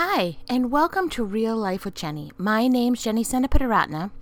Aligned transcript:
Hi, 0.00 0.36
and 0.48 0.70
welcome 0.70 1.10
to 1.10 1.24
Real 1.24 1.56
Life 1.56 1.84
with 1.84 1.96
Jenny. 1.96 2.30
My 2.38 2.68
name's 2.68 3.02
Jenny 3.02 3.24
Senapitaratna. 3.24 4.12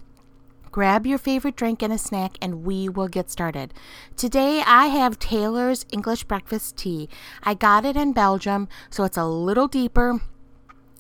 Grab 0.72 1.06
your 1.06 1.18
favorite 1.18 1.54
drink 1.54 1.83
and 1.83 1.92
a 1.92 1.99
snack, 1.99 2.38
and 2.41 2.64
we 2.64 2.88
will 2.88 3.08
get 3.08 3.30
started. 3.30 3.74
Today, 4.16 4.62
I 4.66 4.86
have 4.86 5.18
Taylor's 5.18 5.84
English 5.92 6.24
breakfast 6.24 6.78
tea. 6.78 7.10
I 7.42 7.52
got 7.52 7.84
it 7.84 7.94
in 7.94 8.14
Belgium, 8.14 8.70
so 8.88 9.04
it's 9.04 9.18
a 9.18 9.26
little 9.26 9.68
deeper 9.68 10.22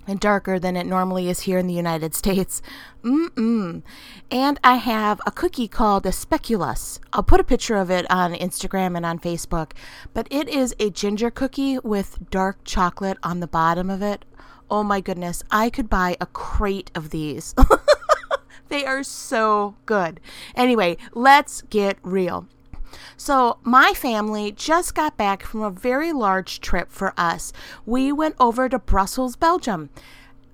and 0.06 0.20
darker 0.20 0.58
than 0.58 0.76
it 0.76 0.84
normally 0.84 1.30
is 1.30 1.40
here 1.40 1.56
in 1.56 1.68
the 1.68 1.72
United 1.72 2.14
States. 2.22 2.60
Mm-mm. 3.02 3.82
And 4.30 4.60
I 4.62 4.74
have 4.74 5.22
a 5.24 5.30
cookie 5.30 5.68
called 5.68 6.04
a 6.04 6.10
speculoos. 6.10 6.98
I'll 7.14 7.22
put 7.22 7.40
a 7.40 7.44
picture 7.44 7.76
of 7.76 7.90
it 7.90 8.04
on 8.10 8.34
Instagram 8.34 8.94
and 8.94 9.06
on 9.06 9.20
Facebook. 9.20 9.72
But 10.12 10.28
it 10.30 10.50
is 10.50 10.74
a 10.78 10.90
ginger 10.90 11.30
cookie 11.30 11.78
with 11.78 12.18
dark 12.30 12.58
chocolate 12.64 13.16
on 13.22 13.40
the 13.40 13.46
bottom 13.46 13.88
of 13.88 14.02
it. 14.02 14.26
Oh 14.70 14.82
my 14.82 15.00
goodness, 15.00 15.42
I 15.50 15.70
could 15.70 15.88
buy 15.88 16.16
a 16.20 16.26
crate 16.26 16.90
of 16.94 17.10
these. 17.10 17.54
they 18.68 18.84
are 18.84 19.02
so 19.02 19.76
good. 19.86 20.20
Anyway, 20.54 20.96
let's 21.14 21.62
get 21.62 21.98
real. 22.02 22.46
So, 23.16 23.58
my 23.62 23.92
family 23.92 24.52
just 24.52 24.94
got 24.94 25.16
back 25.16 25.42
from 25.42 25.62
a 25.62 25.70
very 25.70 26.12
large 26.12 26.60
trip 26.60 26.90
for 26.90 27.12
us. 27.16 27.52
We 27.84 28.12
went 28.12 28.36
over 28.40 28.68
to 28.68 28.78
Brussels, 28.78 29.36
Belgium. 29.36 29.90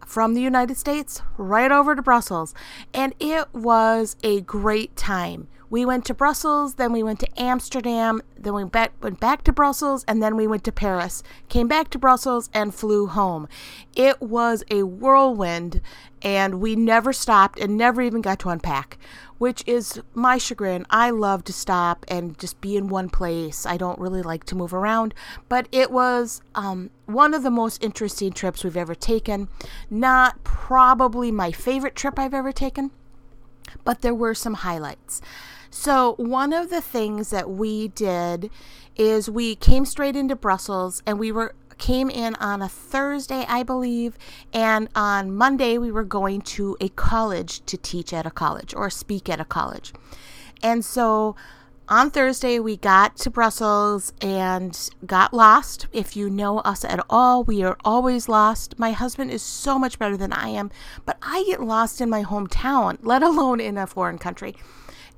From 0.04 0.34
the 0.34 0.42
United 0.42 0.76
States, 0.76 1.22
right 1.38 1.72
over 1.72 1.94
to 1.94 2.02
Brussels. 2.02 2.54
And 2.92 3.14
it 3.18 3.46
was 3.54 4.16
a 4.22 4.42
great 4.42 4.94
time. 4.96 5.48
We 5.72 5.86
went 5.86 6.04
to 6.04 6.12
Brussels, 6.12 6.74
then 6.74 6.92
we 6.92 7.02
went 7.02 7.18
to 7.20 7.40
Amsterdam, 7.40 8.20
then 8.38 8.52
we 8.52 8.62
back, 8.64 8.92
went 9.02 9.20
back 9.20 9.42
to 9.44 9.54
Brussels, 9.54 10.04
and 10.06 10.22
then 10.22 10.36
we 10.36 10.46
went 10.46 10.64
to 10.64 10.70
Paris. 10.70 11.22
Came 11.48 11.66
back 11.66 11.88
to 11.88 11.98
Brussels 11.98 12.50
and 12.52 12.74
flew 12.74 13.06
home. 13.06 13.48
It 13.96 14.20
was 14.20 14.62
a 14.70 14.82
whirlwind, 14.82 15.80
and 16.20 16.60
we 16.60 16.76
never 16.76 17.14
stopped 17.14 17.58
and 17.58 17.78
never 17.78 18.02
even 18.02 18.20
got 18.20 18.38
to 18.40 18.50
unpack, 18.50 18.98
which 19.38 19.64
is 19.66 19.98
my 20.12 20.36
chagrin. 20.36 20.84
I 20.90 21.08
love 21.08 21.42
to 21.44 21.54
stop 21.54 22.04
and 22.06 22.38
just 22.38 22.60
be 22.60 22.76
in 22.76 22.88
one 22.88 23.08
place. 23.08 23.64
I 23.64 23.78
don't 23.78 23.98
really 23.98 24.20
like 24.20 24.44
to 24.44 24.54
move 24.54 24.74
around, 24.74 25.14
but 25.48 25.68
it 25.72 25.90
was 25.90 26.42
um, 26.54 26.90
one 27.06 27.32
of 27.32 27.42
the 27.42 27.50
most 27.50 27.82
interesting 27.82 28.32
trips 28.34 28.62
we've 28.62 28.76
ever 28.76 28.94
taken. 28.94 29.48
Not 29.88 30.44
probably 30.44 31.32
my 31.32 31.50
favorite 31.50 31.96
trip 31.96 32.18
I've 32.18 32.34
ever 32.34 32.52
taken, 32.52 32.90
but 33.84 34.02
there 34.02 34.14
were 34.14 34.34
some 34.34 34.52
highlights. 34.52 35.22
So, 35.74 36.16
one 36.18 36.52
of 36.52 36.68
the 36.68 36.82
things 36.82 37.30
that 37.30 37.48
we 37.48 37.88
did 37.88 38.50
is 38.94 39.30
we 39.30 39.56
came 39.56 39.86
straight 39.86 40.14
into 40.14 40.36
Brussels 40.36 41.02
and 41.06 41.18
we 41.18 41.32
were 41.32 41.54
came 41.78 42.10
in 42.10 42.34
on 42.34 42.60
a 42.60 42.68
Thursday, 42.68 43.46
I 43.48 43.62
believe, 43.62 44.18
and 44.52 44.90
on 44.94 45.34
Monday 45.34 45.78
we 45.78 45.90
were 45.90 46.04
going 46.04 46.42
to 46.42 46.76
a 46.78 46.90
college 46.90 47.64
to 47.64 47.78
teach 47.78 48.12
at 48.12 48.26
a 48.26 48.30
college 48.30 48.74
or 48.74 48.90
speak 48.90 49.30
at 49.30 49.40
a 49.40 49.46
college. 49.46 49.94
And 50.62 50.84
so 50.84 51.36
on 51.88 52.10
Thursday, 52.10 52.60
we 52.60 52.76
got 52.76 53.16
to 53.16 53.30
Brussels 53.30 54.12
and 54.20 54.78
got 55.06 55.32
lost. 55.32 55.86
If 55.90 56.16
you 56.16 56.28
know 56.28 56.58
us 56.58 56.84
at 56.84 57.04
all, 57.08 57.44
we 57.44 57.62
are 57.64 57.78
always 57.82 58.28
lost. 58.28 58.78
My 58.78 58.92
husband 58.92 59.30
is 59.30 59.42
so 59.42 59.78
much 59.78 59.98
better 59.98 60.18
than 60.18 60.34
I 60.34 60.48
am, 60.48 60.70
but 61.06 61.16
I 61.22 61.44
get 61.44 61.62
lost 61.62 62.02
in 62.02 62.10
my 62.10 62.22
hometown, 62.24 62.98
let 63.00 63.22
alone 63.22 63.58
in 63.58 63.78
a 63.78 63.86
foreign 63.86 64.18
country 64.18 64.54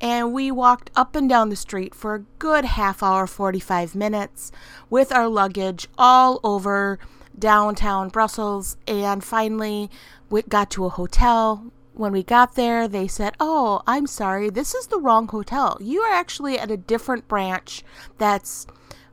and 0.00 0.32
we 0.32 0.50
walked 0.50 0.90
up 0.96 1.16
and 1.16 1.28
down 1.28 1.48
the 1.48 1.56
street 1.56 1.94
for 1.94 2.14
a 2.14 2.24
good 2.38 2.64
half 2.64 3.02
hour, 3.02 3.26
45 3.26 3.94
minutes 3.94 4.52
with 4.90 5.12
our 5.12 5.28
luggage 5.28 5.88
all 5.96 6.40
over 6.44 6.98
downtown 7.38 8.08
Brussels. 8.08 8.76
And 8.86 9.22
finally, 9.22 9.90
we 10.30 10.42
got 10.42 10.70
to 10.72 10.84
a 10.84 10.90
hotel. 10.90 11.72
When 11.94 12.12
we 12.12 12.22
got 12.22 12.54
there, 12.54 12.88
they 12.88 13.06
said, 13.06 13.34
Oh, 13.38 13.82
I'm 13.86 14.06
sorry, 14.06 14.50
this 14.50 14.74
is 14.74 14.88
the 14.88 14.98
wrong 14.98 15.28
hotel. 15.28 15.78
You 15.80 16.00
are 16.02 16.12
actually 16.12 16.58
at 16.58 16.70
a 16.70 16.76
different 16.76 17.28
branch 17.28 17.82
that's, 18.18 18.66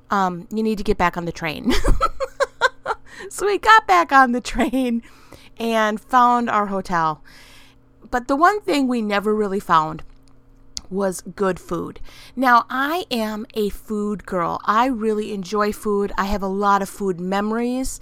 um, 0.09 0.47
you 0.51 0.63
need 0.63 0.77
to 0.79 0.83
get 0.83 0.97
back 0.97 1.15
on 1.15 1.25
the 1.25 1.31
train. 1.31 1.73
so 3.29 3.45
we 3.45 3.59
got 3.59 3.85
back 3.87 4.11
on 4.11 4.31
the 4.31 4.41
train 4.41 5.03
and 5.57 6.01
found 6.01 6.49
our 6.49 6.67
hotel. 6.67 7.23
But 8.09 8.27
the 8.27 8.35
one 8.35 8.61
thing 8.61 8.87
we 8.87 9.01
never 9.01 9.33
really 9.33 9.59
found 9.59 10.03
was 10.91 11.21
good 11.21 11.59
food. 11.59 11.99
Now, 12.35 12.65
I 12.69 13.05
am 13.09 13.45
a 13.53 13.69
food 13.69 14.25
girl. 14.25 14.59
I 14.65 14.87
really 14.87 15.33
enjoy 15.33 15.71
food. 15.71 16.11
I 16.17 16.25
have 16.25 16.43
a 16.43 16.47
lot 16.47 16.81
of 16.81 16.89
food 16.89 17.19
memories. 17.19 17.99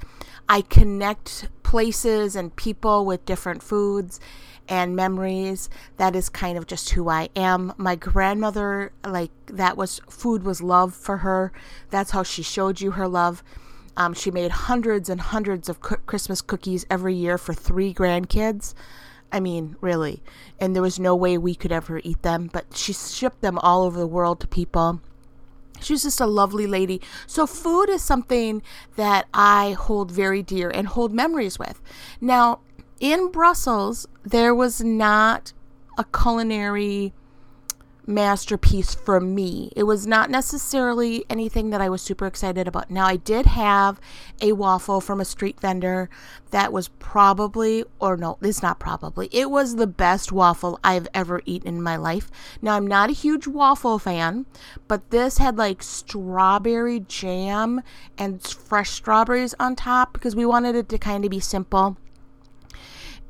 I 0.48 0.62
connect 0.62 1.48
places 1.64 2.36
and 2.36 2.56
people 2.56 3.06
with 3.06 3.26
different 3.26 3.62
foods 3.62 4.20
and 4.68 4.96
memories. 4.96 5.70
That 5.98 6.16
is 6.16 6.30
kind 6.30 6.58
of 6.58 6.68
just 6.68 6.90
who 6.92 7.10
I 7.10 7.30
am. 7.36 7.74
My 7.78 7.96
grandmother, 7.96 8.92
like, 9.06 9.32
that 9.48 9.78
was 9.78 10.02
food 10.10 10.44
was 10.44 10.62
love 10.62 10.94
for 10.94 11.18
her. 11.18 11.52
That's 11.90 12.12
how 12.12 12.24
she 12.24 12.44
showed 12.44 12.82
you 12.82 12.92
her 12.92 13.08
love. 13.08 13.44
Um, 13.98 14.14
she 14.14 14.32
made 14.32 14.52
hundreds 14.52 15.10
and 15.10 15.20
hundreds 15.20 15.70
of 15.70 15.82
Christmas 15.82 16.42
cookies 16.42 16.86
every 16.90 17.14
year 17.14 17.38
for 17.38 17.54
three 17.54 17.94
grandkids. 17.94 18.74
I 19.32 19.40
mean, 19.40 19.76
really. 19.82 20.22
And 20.60 20.76
there 20.76 20.82
was 20.82 21.00
no 21.00 21.16
way 21.16 21.38
we 21.38 21.56
could 21.56 21.72
ever 21.72 22.02
eat 22.04 22.22
them, 22.24 22.50
but 22.52 22.76
she 22.76 22.94
shipped 22.94 23.42
them 23.42 23.58
all 23.60 23.84
over 23.84 24.00
the 24.00 24.08
world 24.08 24.40
to 24.42 24.48
people. 24.48 25.02
She 25.82 25.94
was 25.94 26.04
just 26.04 26.20
a 26.20 26.26
lovely 26.26 26.68
lady. 26.68 27.02
So, 27.26 27.48
food 27.48 27.90
is 27.90 28.04
something 28.04 28.62
that 28.96 29.28
I 29.34 29.72
hold 29.74 30.12
very 30.12 30.44
dear 30.44 30.70
and 30.70 30.88
hold 30.88 31.14
memories 31.14 31.58
with. 31.58 31.82
Now, 32.20 32.60
in 33.00 33.32
Brussels, 33.32 34.08
there 34.24 34.54
was 34.54 34.82
not 34.82 35.54
a 35.98 36.04
culinary 36.04 37.14
masterpiece 38.10 38.96
for 38.96 39.22
me. 39.22 39.72
It 39.76 39.84
was 39.84 40.08
not 40.08 40.30
necessarily 40.30 41.24
anything 41.30 41.70
that 41.70 41.80
I 41.80 41.90
was 41.90 42.02
super 42.02 42.26
excited 42.26 42.68
about. 42.68 42.90
Now, 42.90 43.06
I 43.06 43.16
did 43.16 43.46
have 43.46 44.02
a 44.42 44.54
waffle 44.54 45.00
from 45.00 45.22
a 45.22 45.26
street 45.26 45.60
vendor 45.60 46.10
that 46.52 46.74
was 46.74 46.88
probably, 46.88 47.86
or 48.00 48.18
no, 48.18 48.38
it's 48.42 48.64
not 48.64 48.80
probably, 48.80 49.30
it 49.32 49.52
was 49.52 49.76
the 49.76 49.88
best 49.88 50.32
waffle 50.32 50.80
I've 50.84 51.08
ever 51.14 51.42
eaten 51.46 51.68
in 51.68 51.82
my 51.82 51.96
life. 51.96 52.30
Now, 52.62 52.76
I'm 52.76 52.88
not 52.88 53.12
a 53.12 53.14
huge 53.14 53.48
waffle 53.48 54.00
fan, 54.00 54.48
but 54.88 55.12
this 55.12 55.38
had 55.38 55.58
like 55.58 55.84
strawberry 55.84 57.02
jam 57.02 57.82
and 58.18 58.42
fresh 58.42 58.90
strawberries 58.90 59.54
on 59.60 59.76
top 59.76 60.14
because 60.14 60.36
we 60.36 60.46
wanted 60.46 60.76
it 60.76 60.90
to 60.90 60.98
kind 60.98 61.24
of 61.24 61.32
be 61.32 61.40
simple. 61.40 61.98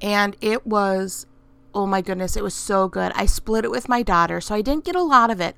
And 0.01 0.37
it 0.39 0.65
was 0.65 1.25
oh 1.73 1.85
my 1.85 2.01
goodness, 2.01 2.35
it 2.35 2.43
was 2.43 2.53
so 2.53 2.87
good. 2.87 3.11
I 3.15 3.25
split 3.25 3.65
it 3.65 3.71
with 3.71 3.89
my 3.89 4.01
daughter, 4.03 4.41
so 4.41 4.55
I 4.55 4.61
didn't 4.61 4.85
get 4.85 4.95
a 4.95 5.03
lot 5.03 5.31
of 5.31 5.39
it. 5.39 5.57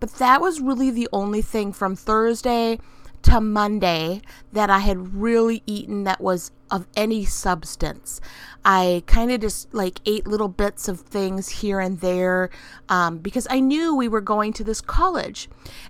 But 0.00 0.14
that 0.14 0.40
was 0.40 0.60
really 0.60 0.90
the 0.90 1.08
only 1.12 1.42
thing 1.42 1.72
from 1.72 1.94
Thursday 1.94 2.78
to 3.22 3.40
Monday 3.40 4.20
that 4.52 4.68
I 4.68 4.80
had 4.80 5.14
really 5.14 5.62
eaten 5.66 6.04
that 6.04 6.20
was 6.20 6.50
of 6.70 6.86
any 6.96 7.24
substance. 7.24 8.20
I 8.64 9.02
kind 9.06 9.30
of 9.30 9.40
just 9.40 9.72
like 9.74 10.00
ate 10.06 10.26
little 10.26 10.48
bits 10.48 10.88
of 10.88 11.00
things 11.00 11.48
here 11.48 11.80
and 11.80 12.00
there 12.00 12.50
um, 12.88 13.18
because 13.18 13.46
I 13.50 13.60
knew 13.60 13.94
we 13.94 14.08
were 14.08 14.20
going 14.20 14.52
to 14.54 14.64
this 14.64 14.80
college. 14.80 15.48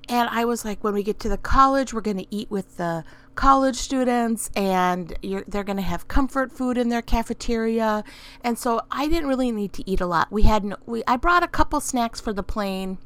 And 0.09 0.28
I 0.31 0.44
was 0.44 0.65
like, 0.65 0.83
when 0.83 0.94
we 0.94 1.03
get 1.03 1.21
to 1.21 1.28
the 1.28 1.39
college, 1.39 1.94
we're 1.94 2.00
going 2.00 2.19
to 2.19 2.34
eat 2.34 2.50
with 2.50 2.77
the 2.77 3.04
college 3.34 3.76
students 3.76 4.50
and 4.54 5.16
they're 5.22 5.65
going 5.65 5.76
to 5.76 5.82
have 5.82 6.09
comfort 6.09 6.53
food 6.53 6.76
in 6.76 6.88
their 6.88 7.03
cafeteria. 7.03 8.04
And 8.43 8.59
so 8.59 8.82
I 8.91 9.09
didn't 9.09 9.28
really 9.28 9.53
need 9.53 9.72
to 9.75 9.91
eat 9.91 10.00
a 10.00 10.06
lot. 10.06 10.31
We 10.31 10.43
had 10.43 10.65
no, 10.65 10.76
we, 10.87 11.03
I 11.06 11.16
brought 11.16 11.42
a 11.42 11.48
couple 11.48 11.81
snacks 11.81 12.21
for 12.21 12.32
the 12.32 12.42
plane. 12.42 12.98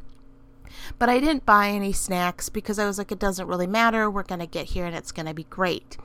But 0.99 1.09
I 1.09 1.21
didn't 1.21 1.47
buy 1.47 1.71
any 1.71 1.93
snacks 1.93 2.49
because 2.49 2.79
I 2.79 2.87
was 2.87 2.99
like, 2.99 3.11
it 3.11 3.19
doesn't 3.19 3.47
really 3.47 3.67
matter. 3.67 4.11
We're 4.11 4.23
going 4.23 4.41
to 4.41 4.47
get 4.47 4.67
here 4.67 4.85
and 4.85 4.95
it's 4.95 5.13
going 5.13 5.27
to 5.27 5.35
be 5.35 5.45
great. 5.45 5.97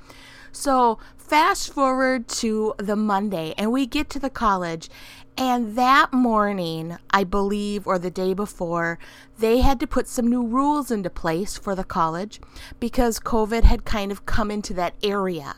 So, 0.51 1.00
fast 1.17 1.73
forward 1.73 2.28
to 2.28 2.73
the 2.78 2.97
Monday, 2.97 3.53
and 3.57 3.71
we 3.71 3.86
get 3.88 4.09
to 4.09 4.19
the 4.19 4.30
college, 4.30 4.89
and 5.38 5.77
that 5.77 6.12
morning, 6.12 6.98
I 7.12 7.24
believe, 7.24 7.88
or 7.88 7.98
the 7.98 8.12
day 8.12 8.33
before, 8.33 9.00
they 9.39 9.62
had 9.62 9.80
to 9.80 9.88
put 9.88 10.09
some 10.09 10.27
new 10.27 10.45
rules 10.45 10.92
into 10.92 11.09
place 11.09 11.57
for 11.57 11.74
the 11.74 11.86
college 11.86 12.42
because 12.81 13.19
COVID 13.19 13.63
had 13.63 13.86
kind 13.86 14.12
of 14.12 14.25
come 14.25 14.51
into 14.51 14.74
that 14.74 14.95
area. 15.01 15.56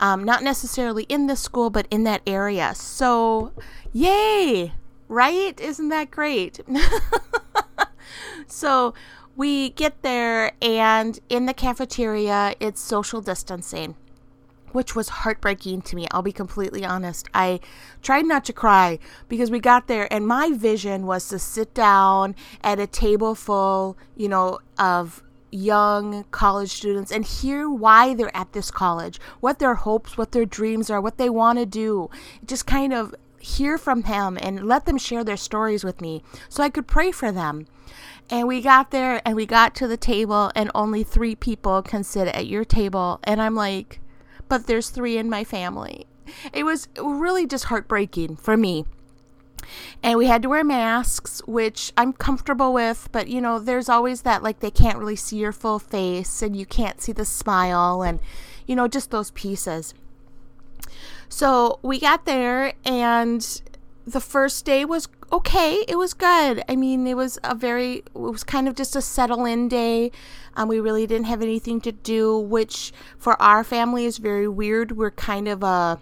Um, 0.00 0.24
not 0.24 0.42
necessarily 0.42 1.04
in 1.04 1.26
the 1.26 1.36
school, 1.36 1.68
but 1.68 1.86
in 1.90 2.04
that 2.04 2.22
area. 2.26 2.74
So, 2.74 3.52
yay! 3.92 4.72
Right? 5.08 5.60
Isn't 5.60 5.90
that 5.90 6.10
great? 6.10 6.58
so, 8.46 8.94
we 9.36 9.70
get 9.70 10.02
there, 10.02 10.52
and 10.62 11.18
in 11.28 11.46
the 11.46 11.54
cafeteria, 11.54 12.54
it's 12.60 12.80
social 12.80 13.20
distancing 13.20 13.94
which 14.72 14.94
was 14.94 15.08
heartbreaking 15.08 15.82
to 15.82 15.96
me. 15.96 16.06
I'll 16.10 16.22
be 16.22 16.32
completely 16.32 16.84
honest. 16.84 17.28
I 17.32 17.60
tried 18.02 18.26
not 18.26 18.44
to 18.46 18.52
cry 18.52 18.98
because 19.28 19.50
we 19.50 19.60
got 19.60 19.86
there 19.86 20.12
and 20.12 20.26
my 20.26 20.50
vision 20.52 21.06
was 21.06 21.28
to 21.28 21.38
sit 21.38 21.74
down 21.74 22.34
at 22.62 22.78
a 22.78 22.86
table 22.86 23.34
full, 23.34 23.96
you 24.16 24.28
know, 24.28 24.58
of 24.78 25.22
young 25.50 26.24
college 26.30 26.70
students 26.70 27.12
and 27.12 27.24
hear 27.24 27.68
why 27.68 28.14
they're 28.14 28.34
at 28.36 28.52
this 28.52 28.70
college, 28.70 29.20
what 29.40 29.58
their 29.58 29.74
hopes, 29.74 30.16
what 30.16 30.32
their 30.32 30.46
dreams 30.46 30.88
are, 30.90 31.00
what 31.00 31.18
they 31.18 31.28
want 31.28 31.58
to 31.58 31.66
do. 31.66 32.08
Just 32.44 32.66
kind 32.66 32.92
of 32.92 33.14
hear 33.38 33.76
from 33.76 34.02
them 34.02 34.38
and 34.40 34.66
let 34.66 34.86
them 34.86 34.96
share 34.96 35.24
their 35.24 35.36
stories 35.36 35.84
with 35.84 36.00
me 36.00 36.22
so 36.48 36.62
I 36.62 36.70
could 36.70 36.86
pray 36.86 37.12
for 37.12 37.30
them. 37.30 37.66
And 38.30 38.48
we 38.48 38.62
got 38.62 38.92
there 38.92 39.20
and 39.26 39.36
we 39.36 39.44
got 39.44 39.74
to 39.74 39.86
the 39.86 39.98
table, 39.98 40.50
and 40.54 40.70
only 40.74 41.02
three 41.02 41.34
people 41.34 41.82
can 41.82 42.02
sit 42.02 42.28
at 42.28 42.46
your 42.46 42.64
table. 42.64 43.20
And 43.24 43.42
I'm 43.42 43.54
like, 43.54 44.00
but 44.48 44.66
there's 44.66 44.90
three 44.90 45.16
in 45.16 45.30
my 45.30 45.44
family. 45.44 46.06
It 46.52 46.64
was 46.64 46.88
really 46.98 47.46
just 47.46 47.64
heartbreaking 47.64 48.36
for 48.36 48.56
me. 48.56 48.84
And 50.02 50.18
we 50.18 50.26
had 50.26 50.42
to 50.42 50.48
wear 50.48 50.64
masks, 50.64 51.40
which 51.46 51.92
I'm 51.96 52.12
comfortable 52.12 52.72
with, 52.72 53.08
but 53.12 53.28
you 53.28 53.40
know, 53.40 53.58
there's 53.58 53.88
always 53.88 54.22
that 54.22 54.42
like 54.42 54.60
they 54.60 54.70
can't 54.70 54.98
really 54.98 55.16
see 55.16 55.36
your 55.36 55.52
full 55.52 55.78
face 55.78 56.42
and 56.42 56.56
you 56.56 56.66
can't 56.66 57.00
see 57.00 57.12
the 57.12 57.24
smile 57.24 58.02
and 58.02 58.18
you 58.66 58.76
know, 58.76 58.88
just 58.88 59.10
those 59.10 59.30
pieces. 59.32 59.94
So 61.28 61.78
we 61.82 61.98
got 61.98 62.26
there 62.26 62.74
and 62.84 63.62
the 64.06 64.20
first 64.20 64.64
day 64.64 64.84
was 64.84 65.08
okay. 65.32 65.84
It 65.88 65.96
was 65.96 66.14
good. 66.14 66.62
I 66.68 66.76
mean, 66.76 67.06
it 67.06 67.16
was 67.16 67.38
a 67.42 67.54
very, 67.54 67.96
it 67.96 68.14
was 68.14 68.44
kind 68.44 68.68
of 68.68 68.74
just 68.74 68.94
a 68.96 69.02
settle 69.02 69.44
in 69.44 69.68
day. 69.68 70.10
Um, 70.54 70.68
we 70.68 70.80
really 70.80 71.06
didn't 71.06 71.26
have 71.26 71.42
anything 71.42 71.80
to 71.82 71.92
do, 71.92 72.38
which 72.38 72.92
for 73.18 73.40
our 73.40 73.64
family 73.64 74.04
is 74.04 74.18
very 74.18 74.48
weird. 74.48 74.92
We're 74.92 75.10
kind 75.10 75.48
of 75.48 75.62
a, 75.62 76.00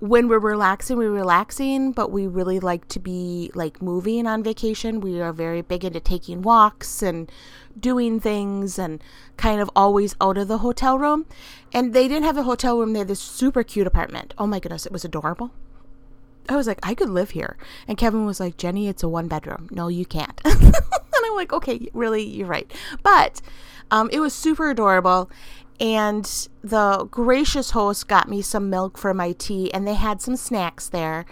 when 0.00 0.28
we're 0.28 0.38
relaxing, 0.38 0.98
we're 0.98 1.10
relaxing, 1.10 1.92
but 1.92 2.10
we 2.10 2.26
really 2.26 2.60
like 2.60 2.88
to 2.88 3.00
be 3.00 3.50
like 3.54 3.80
moving 3.80 4.26
on 4.26 4.42
vacation. 4.42 5.00
We 5.00 5.20
are 5.20 5.32
very 5.32 5.62
big 5.62 5.84
into 5.84 6.00
taking 6.00 6.42
walks 6.42 7.02
and 7.02 7.30
doing 7.78 8.20
things 8.20 8.78
and 8.78 9.02
kind 9.36 9.60
of 9.60 9.70
always 9.74 10.14
out 10.20 10.36
of 10.36 10.48
the 10.48 10.58
hotel 10.58 10.98
room. 10.98 11.26
And 11.72 11.94
they 11.94 12.06
didn't 12.08 12.24
have 12.24 12.36
a 12.36 12.42
hotel 12.42 12.78
room, 12.78 12.92
they 12.92 13.00
had 13.00 13.08
this 13.08 13.20
super 13.20 13.62
cute 13.62 13.86
apartment. 13.86 14.34
Oh 14.36 14.46
my 14.46 14.60
goodness, 14.60 14.84
it 14.84 14.92
was 14.92 15.04
adorable. 15.04 15.50
I 16.48 16.56
was 16.56 16.66
like, 16.66 16.78
I 16.82 16.94
could 16.94 17.10
live 17.10 17.30
here. 17.30 17.56
And 17.88 17.96
Kevin 17.96 18.26
was 18.26 18.40
like, 18.40 18.56
Jenny, 18.56 18.88
it's 18.88 19.02
a 19.02 19.08
one 19.08 19.28
bedroom. 19.28 19.68
No, 19.70 19.88
you 19.88 20.04
can't. 20.04 20.40
and 20.44 20.74
I'm 21.14 21.34
like, 21.34 21.52
okay, 21.52 21.88
really, 21.94 22.22
you're 22.22 22.46
right. 22.46 22.70
But 23.02 23.40
um, 23.90 24.10
it 24.12 24.20
was 24.20 24.34
super 24.34 24.70
adorable. 24.70 25.30
And 25.80 26.24
the 26.62 27.08
gracious 27.10 27.70
host 27.70 28.06
got 28.06 28.28
me 28.28 28.42
some 28.42 28.70
milk 28.70 28.96
for 28.96 29.12
my 29.12 29.32
tea, 29.32 29.72
and 29.74 29.86
they 29.86 29.94
had 29.94 30.22
some 30.22 30.36
snacks 30.36 30.88
there. 30.88 31.24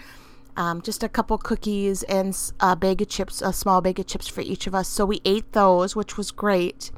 Um, 0.56 0.82
just 0.82 1.02
a 1.02 1.08
couple 1.08 1.38
cookies 1.38 2.02
and 2.04 2.36
a 2.60 2.76
bag 2.76 3.00
of 3.00 3.08
chips, 3.08 3.40
a 3.40 3.52
small 3.52 3.80
bag 3.80 3.98
of 4.00 4.06
chips 4.06 4.28
for 4.28 4.42
each 4.42 4.66
of 4.66 4.74
us. 4.74 4.88
So 4.88 5.06
we 5.06 5.20
ate 5.24 5.52
those, 5.52 5.96
which 5.96 6.16
was 6.18 6.30
great. 6.30 6.90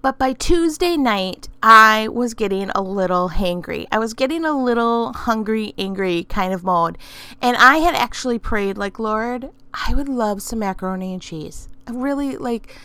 But 0.00 0.18
by 0.18 0.32
Tuesday 0.32 0.96
night, 0.96 1.48
I 1.62 2.08
was 2.08 2.34
getting 2.34 2.70
a 2.70 2.80
little 2.80 3.30
hangry. 3.30 3.86
I 3.90 3.98
was 3.98 4.14
getting 4.14 4.44
a 4.44 4.52
little 4.52 5.12
hungry, 5.12 5.74
angry 5.76 6.24
kind 6.24 6.54
of 6.54 6.62
mode. 6.62 6.96
And 7.42 7.56
I 7.56 7.78
had 7.78 7.96
actually 7.96 8.38
prayed, 8.38 8.78
like, 8.78 8.98
Lord, 8.98 9.50
I 9.74 9.94
would 9.94 10.08
love 10.08 10.40
some 10.40 10.60
macaroni 10.60 11.12
and 11.12 11.20
cheese. 11.20 11.68
I 11.86 11.92
really, 11.92 12.36
like, 12.36 12.76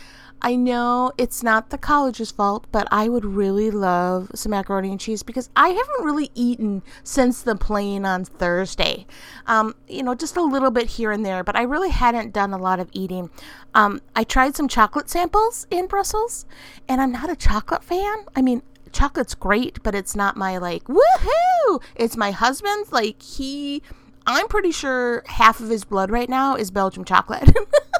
I 0.44 0.56
know 0.56 1.10
it's 1.16 1.42
not 1.42 1.70
the 1.70 1.78
college's 1.78 2.30
fault, 2.30 2.66
but 2.70 2.86
I 2.90 3.08
would 3.08 3.24
really 3.24 3.70
love 3.70 4.30
some 4.34 4.50
macaroni 4.50 4.90
and 4.90 5.00
cheese 5.00 5.22
because 5.22 5.48
I 5.56 5.68
haven't 5.68 6.04
really 6.04 6.30
eaten 6.34 6.82
since 7.02 7.40
the 7.40 7.56
plane 7.56 8.04
on 8.04 8.26
Thursday. 8.26 9.06
Um, 9.46 9.74
you 9.88 10.02
know, 10.02 10.14
just 10.14 10.36
a 10.36 10.42
little 10.42 10.70
bit 10.70 10.86
here 10.86 11.12
and 11.12 11.24
there, 11.24 11.42
but 11.44 11.56
I 11.56 11.62
really 11.62 11.88
hadn't 11.88 12.34
done 12.34 12.52
a 12.52 12.58
lot 12.58 12.78
of 12.78 12.90
eating. 12.92 13.30
Um, 13.74 14.02
I 14.14 14.22
tried 14.22 14.54
some 14.54 14.68
chocolate 14.68 15.08
samples 15.08 15.66
in 15.70 15.86
Brussels, 15.86 16.44
and 16.86 17.00
I'm 17.00 17.10
not 17.10 17.30
a 17.30 17.36
chocolate 17.36 17.82
fan. 17.82 18.26
I 18.36 18.42
mean, 18.42 18.60
chocolate's 18.92 19.34
great, 19.34 19.82
but 19.82 19.94
it's 19.94 20.14
not 20.14 20.36
my 20.36 20.58
like 20.58 20.84
woohoo. 20.84 21.82
It's 21.96 22.18
my 22.18 22.32
husband's. 22.32 22.92
Like 22.92 23.22
he, 23.22 23.82
I'm 24.26 24.48
pretty 24.48 24.72
sure 24.72 25.22
half 25.24 25.60
of 25.60 25.70
his 25.70 25.84
blood 25.84 26.10
right 26.10 26.28
now 26.28 26.54
is 26.54 26.70
Belgium 26.70 27.06
chocolate. 27.06 27.50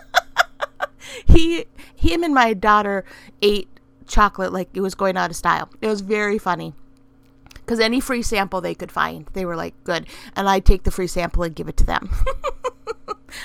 he 1.24 1.66
him 1.94 2.22
and 2.22 2.34
my 2.34 2.54
daughter 2.54 3.04
ate 3.42 3.68
chocolate 4.06 4.52
like 4.52 4.68
it 4.74 4.80
was 4.80 4.94
going 4.94 5.16
out 5.16 5.30
of 5.30 5.36
style. 5.36 5.68
It 5.80 5.88
was 5.88 6.00
very 6.00 6.38
funny. 6.38 6.74
Because 7.54 7.80
any 7.80 7.98
free 7.98 8.22
sample 8.22 8.60
they 8.60 8.74
could 8.74 8.92
find, 8.92 9.26
they 9.32 9.46
were 9.46 9.56
like, 9.56 9.72
good. 9.84 10.06
And 10.36 10.48
I'd 10.48 10.66
take 10.66 10.82
the 10.82 10.90
free 10.90 11.06
sample 11.06 11.42
and 11.44 11.56
give 11.56 11.66
it 11.66 11.78
to 11.78 11.84
them. 11.84 12.10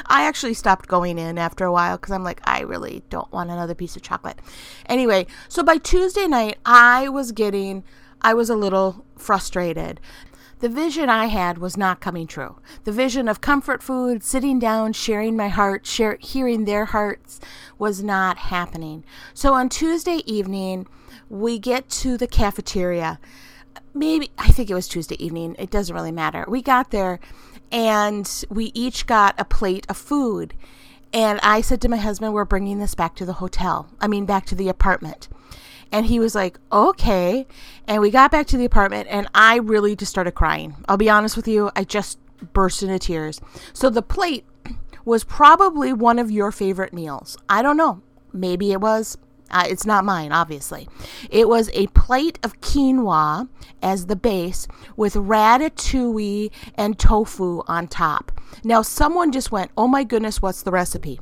I 0.07 0.23
actually 0.23 0.53
stopped 0.55 0.87
going 0.87 1.17
in 1.17 1.37
after 1.37 1.65
a 1.65 1.71
while 1.71 1.97
because 1.97 2.11
I'm 2.11 2.23
like, 2.23 2.41
I 2.43 2.61
really 2.61 3.01
don't 3.09 3.31
want 3.31 3.49
another 3.49 3.75
piece 3.75 3.95
of 3.95 4.01
chocolate. 4.01 4.39
Anyway, 4.87 5.25
so 5.47 5.63
by 5.63 5.77
Tuesday 5.77 6.27
night, 6.27 6.57
I 6.65 7.07
was 7.07 7.31
getting, 7.31 7.83
I 8.21 8.33
was 8.33 8.49
a 8.49 8.55
little 8.55 9.05
frustrated. 9.17 10.01
The 10.59 10.69
vision 10.69 11.09
I 11.09 11.27
had 11.27 11.57
was 11.57 11.77
not 11.77 12.01
coming 12.01 12.27
true. 12.27 12.57
The 12.83 12.91
vision 12.91 13.29
of 13.29 13.39
comfort 13.39 13.81
food, 13.81 14.23
sitting 14.23 14.59
down, 14.59 14.91
sharing 14.91 15.37
my 15.37 15.47
heart, 15.47 15.85
share, 15.85 16.17
hearing 16.19 16.65
their 16.65 16.85
hearts 16.85 17.39
was 17.77 18.03
not 18.03 18.37
happening. 18.37 19.05
So 19.33 19.53
on 19.53 19.69
Tuesday 19.69 20.21
evening, 20.25 20.85
we 21.29 21.59
get 21.59 21.89
to 21.89 22.17
the 22.17 22.27
cafeteria. 22.27 23.19
Maybe, 23.93 24.31
I 24.37 24.49
think 24.49 24.69
it 24.69 24.73
was 24.73 24.89
Tuesday 24.89 25.23
evening. 25.23 25.55
It 25.57 25.71
doesn't 25.71 25.95
really 25.95 26.11
matter. 26.11 26.43
We 26.47 26.61
got 26.61 26.91
there 26.91 27.21
and 27.71 28.43
we 28.49 28.71
each 28.73 29.05
got 29.05 29.39
a 29.39 29.45
plate 29.45 29.85
of 29.87 29.95
food. 29.95 30.53
And 31.13 31.39
I 31.41 31.61
said 31.61 31.81
to 31.81 31.89
my 31.89 31.97
husband, 31.97 32.33
We're 32.33 32.45
bringing 32.45 32.79
this 32.79 32.95
back 32.95 33.15
to 33.15 33.25
the 33.25 33.33
hotel. 33.33 33.89
I 34.01 34.07
mean, 34.07 34.25
back 34.25 34.45
to 34.47 34.55
the 34.55 34.69
apartment. 34.69 35.29
And 35.91 36.05
he 36.05 36.19
was 36.19 36.35
like, 36.35 36.59
okay. 36.71 37.47
And 37.87 38.01
we 38.01 38.11
got 38.11 38.31
back 38.31 38.47
to 38.47 38.57
the 38.57 38.65
apartment, 38.65 39.07
and 39.09 39.27
I 39.33 39.57
really 39.57 39.95
just 39.95 40.11
started 40.11 40.31
crying. 40.31 40.75
I'll 40.87 40.97
be 40.97 41.09
honest 41.09 41.35
with 41.35 41.47
you, 41.47 41.71
I 41.75 41.83
just 41.83 42.19
burst 42.53 42.83
into 42.83 42.99
tears. 42.99 43.41
So 43.73 43.89
the 43.89 44.01
plate 44.01 44.45
was 45.05 45.23
probably 45.23 45.91
one 45.93 46.19
of 46.19 46.29
your 46.29 46.51
favorite 46.51 46.93
meals. 46.93 47.37
I 47.49 47.61
don't 47.61 47.77
know. 47.77 48.01
Maybe 48.31 48.71
it 48.71 48.81
was. 48.81 49.17
Uh, 49.51 49.65
it's 49.67 49.85
not 49.85 50.05
mine, 50.05 50.31
obviously. 50.31 50.87
It 51.31 51.49
was 51.49 51.71
a 51.73 51.87
plate 51.87 52.37
of 52.43 52.61
quinoa 52.61 53.49
as 53.81 54.05
the 54.05 54.15
base 54.15 54.67
with 54.95 55.15
ratatouille 55.15 56.51
and 56.75 56.99
tofu 56.99 57.63
on 57.67 57.87
top. 57.87 58.31
Now, 58.63 58.83
someone 58.83 59.31
just 59.31 59.51
went, 59.51 59.71
Oh 59.75 59.87
my 59.87 60.03
goodness, 60.03 60.41
what's 60.41 60.61
the 60.61 60.71
recipe? 60.71 61.19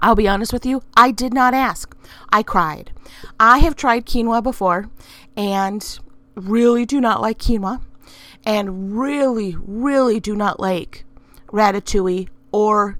I'll 0.00 0.14
be 0.14 0.28
honest 0.28 0.52
with 0.52 0.66
you, 0.66 0.82
I 0.96 1.10
did 1.10 1.32
not 1.32 1.54
ask. 1.54 1.96
I 2.32 2.42
cried. 2.42 2.90
I 3.38 3.58
have 3.58 3.76
tried 3.76 4.06
quinoa 4.06 4.42
before 4.42 4.90
and 5.36 5.98
really 6.34 6.84
do 6.84 7.00
not 7.00 7.20
like 7.20 7.38
quinoa 7.38 7.80
and 8.44 8.98
really, 8.98 9.56
really 9.60 10.20
do 10.20 10.34
not 10.34 10.58
like 10.60 11.04
ratatouille 11.48 12.28
or 12.50 12.98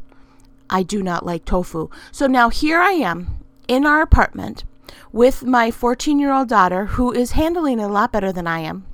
I 0.70 0.82
do 0.82 1.02
not 1.02 1.26
like 1.26 1.44
tofu. 1.44 1.88
So 2.10 2.26
now 2.26 2.48
here 2.48 2.80
I 2.80 2.92
am 2.92 3.44
in 3.68 3.84
our 3.86 4.00
apartment 4.00 4.64
with 5.12 5.42
my 5.44 5.70
14 5.70 6.18
year 6.18 6.32
old 6.32 6.48
daughter 6.48 6.86
who 6.86 7.12
is 7.12 7.32
handling 7.32 7.78
it 7.78 7.84
a 7.84 7.88
lot 7.88 8.12
better 8.12 8.32
than 8.32 8.46
I 8.46 8.60
am. 8.60 8.86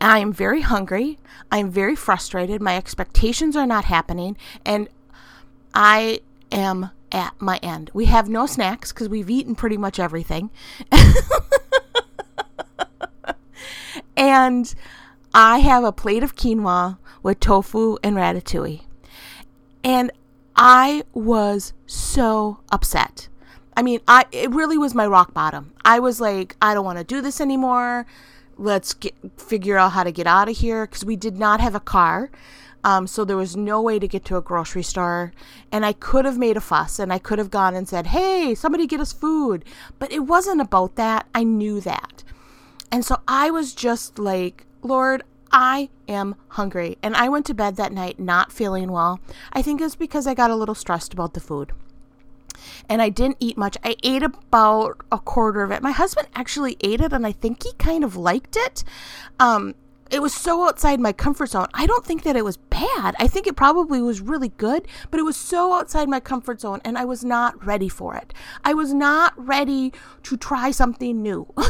I 0.00 0.18
am 0.18 0.32
very 0.32 0.60
hungry. 0.60 1.18
I'm 1.50 1.70
very 1.70 1.96
frustrated. 1.96 2.60
My 2.60 2.76
expectations 2.76 3.56
are 3.56 3.66
not 3.66 3.86
happening. 3.86 4.36
And 4.64 4.88
I 5.74 6.20
am 6.52 6.90
at 7.12 7.34
my 7.40 7.58
end. 7.58 7.90
We 7.94 8.06
have 8.06 8.28
no 8.28 8.46
snacks 8.46 8.92
because 8.92 9.08
we've 9.08 9.30
eaten 9.30 9.54
pretty 9.54 9.76
much 9.76 9.98
everything. 9.98 10.50
and 14.16 14.74
I 15.32 15.58
have 15.58 15.84
a 15.84 15.92
plate 15.92 16.22
of 16.22 16.36
quinoa 16.36 16.98
with 17.22 17.40
tofu 17.40 17.98
and 18.02 18.16
ratatouille. 18.16 18.82
And 19.84 20.10
I 20.56 21.04
was 21.12 21.72
so 21.86 22.60
upset. 22.72 23.28
I 23.76 23.82
mean, 23.82 24.00
I 24.08 24.24
it 24.32 24.50
really 24.50 24.78
was 24.78 24.94
my 24.94 25.06
rock 25.06 25.34
bottom. 25.34 25.74
I 25.84 25.98
was 26.00 26.20
like, 26.20 26.56
I 26.62 26.72
don't 26.72 26.84
want 26.84 26.98
to 26.98 27.04
do 27.04 27.20
this 27.20 27.40
anymore. 27.40 28.06
Let's 28.56 28.94
get, 28.94 29.14
figure 29.36 29.76
out 29.76 29.92
how 29.92 30.02
to 30.02 30.10
get 30.10 30.26
out 30.26 30.48
of 30.48 30.56
here 30.56 30.86
because 30.86 31.04
we 31.04 31.14
did 31.14 31.38
not 31.38 31.60
have 31.60 31.74
a 31.74 31.80
car. 31.80 32.30
Um, 32.86 33.08
so 33.08 33.24
there 33.24 33.36
was 33.36 33.56
no 33.56 33.82
way 33.82 33.98
to 33.98 34.06
get 34.06 34.24
to 34.26 34.36
a 34.36 34.40
grocery 34.40 34.84
store. 34.84 35.32
And 35.72 35.84
I 35.84 35.92
could 35.92 36.24
have 36.24 36.38
made 36.38 36.56
a 36.56 36.60
fuss 36.60 37.00
and 37.00 37.12
I 37.12 37.18
could 37.18 37.40
have 37.40 37.50
gone 37.50 37.74
and 37.74 37.88
said, 37.88 38.06
hey, 38.06 38.54
somebody 38.54 38.86
get 38.86 39.00
us 39.00 39.12
food. 39.12 39.64
But 39.98 40.12
it 40.12 40.20
wasn't 40.20 40.60
about 40.60 40.94
that. 40.94 41.26
I 41.34 41.42
knew 41.42 41.80
that. 41.80 42.22
And 42.92 43.04
so 43.04 43.16
I 43.26 43.50
was 43.50 43.74
just 43.74 44.20
like, 44.20 44.66
Lord, 44.82 45.24
I 45.50 45.88
am 46.06 46.36
hungry. 46.50 46.96
And 47.02 47.16
I 47.16 47.28
went 47.28 47.44
to 47.46 47.54
bed 47.54 47.74
that 47.74 47.92
night 47.92 48.20
not 48.20 48.52
feeling 48.52 48.92
well. 48.92 49.18
I 49.52 49.62
think 49.62 49.80
it's 49.80 49.96
because 49.96 50.28
I 50.28 50.34
got 50.34 50.52
a 50.52 50.56
little 50.56 50.76
stressed 50.76 51.12
about 51.12 51.34
the 51.34 51.40
food. 51.40 51.72
And 52.88 53.02
I 53.02 53.08
didn't 53.08 53.38
eat 53.40 53.58
much. 53.58 53.76
I 53.82 53.96
ate 54.04 54.22
about 54.22 55.00
a 55.10 55.18
quarter 55.18 55.64
of 55.64 55.72
it. 55.72 55.82
My 55.82 55.90
husband 55.90 56.28
actually 56.36 56.76
ate 56.80 57.00
it, 57.00 57.12
and 57.12 57.26
I 57.26 57.32
think 57.32 57.64
he 57.64 57.72
kind 57.74 58.04
of 58.04 58.16
liked 58.16 58.56
it. 58.56 58.84
Um, 59.40 59.74
it 60.10 60.22
was 60.22 60.32
so 60.32 60.66
outside 60.66 61.00
my 61.00 61.12
comfort 61.12 61.50
zone. 61.50 61.66
I 61.74 61.86
don't 61.86 62.04
think 62.04 62.22
that 62.22 62.36
it 62.36 62.44
was 62.44 62.56
bad. 62.56 63.14
I 63.18 63.26
think 63.26 63.46
it 63.46 63.56
probably 63.56 64.00
was 64.00 64.20
really 64.20 64.50
good, 64.50 64.86
but 65.10 65.18
it 65.18 65.24
was 65.24 65.36
so 65.36 65.74
outside 65.74 66.08
my 66.08 66.20
comfort 66.20 66.60
zone 66.60 66.80
and 66.84 66.96
I 66.96 67.04
was 67.04 67.24
not 67.24 67.64
ready 67.64 67.88
for 67.88 68.14
it. 68.16 68.32
I 68.64 68.74
was 68.74 68.94
not 68.94 69.34
ready 69.36 69.92
to 70.24 70.36
try 70.36 70.70
something 70.70 71.22
new. 71.22 71.52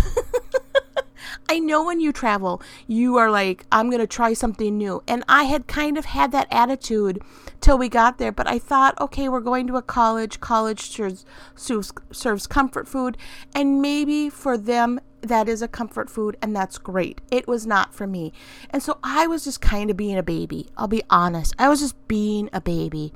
I 1.49 1.59
know 1.59 1.85
when 1.85 2.01
you 2.01 2.13
travel, 2.13 2.63
you 2.87 3.17
are 3.17 3.31
like, 3.31 3.65
I'm 3.71 3.89
going 3.89 4.01
to 4.01 4.07
try 4.07 4.33
something 4.33 4.77
new. 4.77 5.03
And 5.07 5.25
I 5.29 5.45
had 5.45 5.67
kind 5.67 5.97
of 5.97 6.07
had 6.07 6.33
that 6.33 6.49
attitude 6.51 7.21
till 7.61 7.79
we 7.79 7.89
got 7.89 8.19
there. 8.19 8.33
But 8.33 8.49
I 8.49 8.59
thought, 8.59 9.01
okay, 9.01 9.29
we're 9.29 9.41
going 9.41 9.67
to 9.69 9.77
a 9.77 9.83
college. 9.83 10.41
College 10.41 10.81
serves, 10.81 11.25
serves, 11.55 11.93
serves 12.11 12.47
comfort 12.47 12.89
food. 12.89 13.17
And 13.55 13.81
maybe 13.81 14.29
for 14.29 14.57
them, 14.59 15.01
that 15.29 15.49
is 15.49 15.63
a 15.63 15.69
comfort 15.69 16.11
food. 16.11 16.37
And 16.43 16.55
that's 16.55 16.79
great. 16.79 17.21
It 17.31 17.47
was 17.47 17.67
not 17.67 17.95
for 17.95 18.07
me. 18.07 18.33
And 18.71 18.83
so 18.83 18.99
I 19.03 19.27
was 19.27 19.45
just 19.45 19.61
kind 19.61 19.91
of 19.91 19.97
being 19.97 20.19
a 20.19 20.23
baby. 20.23 20.69
I'll 20.77 20.89
be 20.89 21.03
honest. 21.11 21.55
I 21.59 21.69
was 21.69 21.81
just 21.81 21.97
being 22.09 22.49
a 22.53 22.61
baby. 22.61 23.13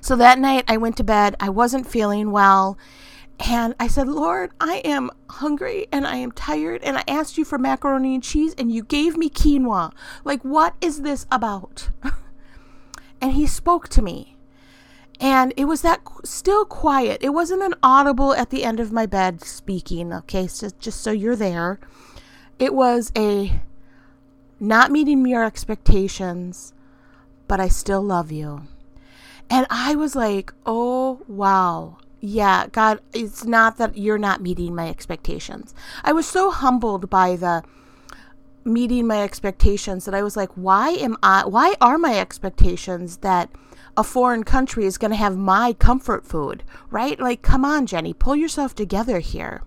So 0.00 0.16
that 0.16 0.38
night 0.38 0.64
I 0.68 0.76
went 0.76 0.96
to 0.98 1.04
bed. 1.04 1.36
I 1.40 1.48
wasn't 1.48 1.86
feeling 1.86 2.30
well. 2.30 2.78
And 3.40 3.74
I 3.80 3.88
said, 3.88 4.08
Lord, 4.08 4.52
I 4.60 4.76
am 4.84 5.10
hungry 5.28 5.86
and 5.90 6.06
I 6.06 6.16
am 6.16 6.32
tired. 6.32 6.82
And 6.82 6.96
I 6.96 7.04
asked 7.08 7.36
you 7.36 7.44
for 7.44 7.58
macaroni 7.58 8.14
and 8.14 8.22
cheese 8.22 8.54
and 8.56 8.70
you 8.70 8.84
gave 8.84 9.16
me 9.16 9.28
quinoa. 9.28 9.92
Like, 10.24 10.42
what 10.42 10.74
is 10.80 11.02
this 11.02 11.26
about? 11.32 11.90
and 13.20 13.32
he 13.32 13.46
spoke 13.46 13.88
to 13.88 14.02
me. 14.02 14.33
And 15.20 15.54
it 15.56 15.66
was 15.66 15.82
that 15.82 16.00
still 16.24 16.64
quiet. 16.64 17.18
It 17.22 17.30
wasn't 17.30 17.62
an 17.62 17.74
audible 17.82 18.34
at 18.34 18.50
the 18.50 18.64
end 18.64 18.80
of 18.80 18.92
my 18.92 19.06
bed 19.06 19.42
speaking, 19.42 20.12
okay? 20.12 20.46
So 20.46 20.70
just 20.78 21.00
so 21.00 21.12
you're 21.12 21.36
there. 21.36 21.78
It 22.58 22.74
was 22.74 23.12
a 23.16 23.60
not 24.58 24.90
meeting 24.90 25.24
your 25.26 25.44
expectations, 25.44 26.74
but 27.46 27.60
I 27.60 27.68
still 27.68 28.02
love 28.02 28.32
you. 28.32 28.62
And 29.48 29.66
I 29.70 29.94
was 29.94 30.16
like, 30.16 30.52
oh, 30.66 31.20
wow 31.28 31.98
yeah, 32.24 32.68
God, 32.72 33.00
it's 33.12 33.44
not 33.44 33.76
that 33.76 33.98
you're 33.98 34.16
not 34.16 34.40
meeting 34.40 34.74
my 34.74 34.88
expectations. 34.88 35.74
I 36.02 36.14
was 36.14 36.26
so 36.26 36.50
humbled 36.50 37.10
by 37.10 37.36
the 37.36 37.62
meeting 38.64 39.06
my 39.06 39.22
expectations 39.22 40.06
that 40.06 40.14
I 40.14 40.22
was 40.22 40.34
like, 40.34 40.50
why 40.54 40.90
am 40.92 41.18
I, 41.22 41.44
why 41.46 41.74
are 41.82 41.98
my 41.98 42.18
expectations 42.18 43.18
that 43.18 43.50
a 43.96 44.04
foreign 44.04 44.44
country 44.44 44.84
is 44.84 44.98
going 44.98 45.10
to 45.10 45.16
have 45.16 45.36
my 45.36 45.72
comfort 45.74 46.26
food, 46.26 46.62
right? 46.90 47.18
Like, 47.18 47.42
come 47.42 47.64
on, 47.64 47.86
Jenny, 47.86 48.12
pull 48.12 48.36
yourself 48.36 48.74
together 48.74 49.20
here. 49.20 49.62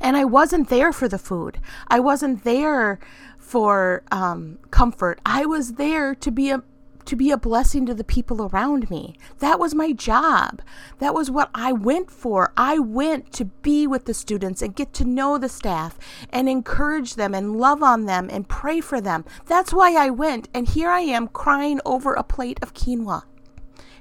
And 0.00 0.16
I 0.16 0.24
wasn't 0.24 0.68
there 0.68 0.92
for 0.92 1.08
the 1.08 1.18
food. 1.18 1.58
I 1.88 2.00
wasn't 2.00 2.44
there 2.44 2.98
for 3.38 4.02
um, 4.10 4.58
comfort. 4.70 5.20
I 5.26 5.46
was 5.46 5.74
there 5.74 6.14
to 6.14 6.30
be 6.30 6.50
a 6.50 6.62
to 7.08 7.16
be 7.16 7.30
a 7.30 7.36
blessing 7.36 7.86
to 7.86 7.94
the 7.94 8.04
people 8.04 8.42
around 8.42 8.90
me. 8.90 9.16
That 9.38 9.58
was 9.58 9.74
my 9.74 9.92
job. 9.92 10.62
That 10.98 11.14
was 11.14 11.30
what 11.30 11.50
I 11.54 11.72
went 11.72 12.10
for. 12.10 12.52
I 12.56 12.78
went 12.78 13.32
to 13.32 13.46
be 13.46 13.86
with 13.86 14.04
the 14.04 14.14
students 14.14 14.62
and 14.62 14.76
get 14.76 14.92
to 14.94 15.04
know 15.04 15.38
the 15.38 15.48
staff 15.48 15.98
and 16.30 16.48
encourage 16.48 17.14
them 17.14 17.34
and 17.34 17.56
love 17.56 17.82
on 17.82 18.04
them 18.04 18.28
and 18.30 18.48
pray 18.48 18.80
for 18.80 19.00
them. 19.00 19.24
That's 19.46 19.72
why 19.72 19.94
I 19.94 20.10
went. 20.10 20.48
And 20.54 20.68
here 20.68 20.90
I 20.90 21.00
am 21.00 21.28
crying 21.28 21.80
over 21.84 22.14
a 22.14 22.22
plate 22.22 22.58
of 22.62 22.74
quinoa. 22.74 23.22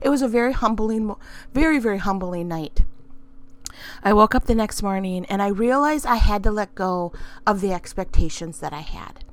It 0.01 0.09
was 0.09 0.21
a 0.21 0.27
very 0.27 0.53
humbling, 0.53 1.15
very, 1.53 1.79
very 1.79 1.97
humbling 1.97 2.47
night. 2.47 2.81
I 4.03 4.13
woke 4.13 4.35
up 4.35 4.45
the 4.45 4.55
next 4.55 4.83
morning 4.83 5.25
and 5.25 5.41
I 5.41 5.47
realized 5.47 6.05
I 6.05 6.15
had 6.15 6.43
to 6.43 6.51
let 6.51 6.75
go 6.75 7.13
of 7.45 7.61
the 7.61 7.73
expectations 7.73 8.59
that 8.59 8.73
I 8.73 8.81
had 8.81 9.23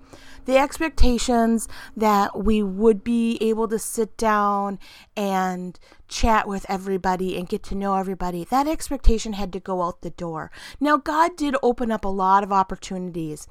the 0.44 0.56
expectations 0.58 1.68
that 1.96 2.38
we 2.38 2.62
would 2.62 3.02
be 3.04 3.38
able 3.40 3.68
to 3.68 3.78
sit 3.78 4.16
down 4.16 4.78
and 5.16 5.78
chat 6.14 6.47
with 6.47 6.64
everybody 6.68 7.37
and 7.37 7.49
get 7.49 7.64
to 7.64 7.75
know 7.75 7.97
everybody, 7.97 8.44
that 8.44 8.68
expectation 8.68 9.33
had 9.33 9.52
to 9.52 9.59
go 9.59 9.83
out 9.83 10.02
the 10.02 10.11
door. 10.11 10.50
Now, 10.78 10.97
God 10.97 11.37
did 11.37 11.56
open 11.61 11.90
up 11.90 12.04
a 12.04 12.09
lot 12.09 12.44
of 12.44 12.52
opportunities 12.52 13.49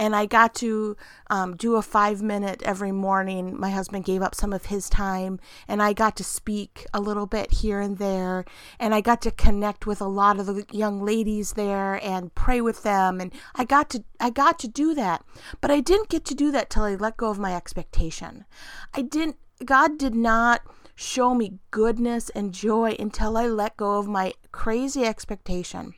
and 0.00 0.16
I 0.16 0.24
got 0.24 0.54
to 0.56 0.96
um, 1.28 1.56
do 1.56 1.76
a 1.76 1.82
five 1.82 2.22
minute 2.22 2.62
every 2.62 2.90
morning. 2.90 3.60
My 3.60 3.68
husband 3.68 4.06
gave 4.06 4.22
up 4.22 4.34
some 4.34 4.54
of 4.54 4.66
his 4.66 4.88
time, 4.88 5.38
and 5.68 5.82
I 5.82 5.92
got 5.92 6.16
to 6.16 6.24
speak 6.24 6.86
a 6.94 7.00
little 7.02 7.26
bit 7.26 7.52
here 7.52 7.80
and 7.80 7.98
there, 7.98 8.46
and 8.78 8.94
I 8.94 9.02
got 9.02 9.20
to 9.22 9.30
connect 9.30 9.86
with 9.86 10.00
a 10.00 10.06
lot 10.06 10.40
of 10.40 10.46
the 10.46 10.64
young 10.72 11.02
ladies 11.02 11.52
there 11.52 12.02
and 12.02 12.34
pray 12.34 12.62
with 12.62 12.82
them, 12.82 13.20
and 13.20 13.30
I 13.54 13.64
got 13.66 13.90
to 13.90 14.02
I 14.18 14.30
got 14.30 14.58
to 14.60 14.68
do 14.68 14.94
that, 14.94 15.22
but 15.60 15.70
I 15.70 15.80
didn't 15.80 16.08
get 16.08 16.24
to 16.26 16.34
do 16.34 16.50
that 16.50 16.70
till 16.70 16.84
I 16.84 16.94
let 16.94 17.18
go 17.18 17.28
of 17.28 17.38
my 17.38 17.54
expectation. 17.54 18.46
I 18.94 19.02
didn't. 19.02 19.36
God 19.66 19.98
did 19.98 20.14
not 20.14 20.62
show 21.00 21.34
me 21.34 21.58
goodness 21.70 22.28
and 22.30 22.52
joy 22.52 22.94
until 22.98 23.38
I 23.38 23.46
let 23.46 23.78
go 23.78 23.98
of 23.98 24.06
my 24.06 24.34
crazy 24.52 25.04
expectation. 25.04 25.94